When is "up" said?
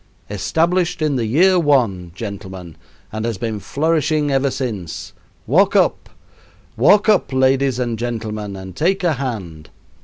5.75-6.09, 7.07-7.31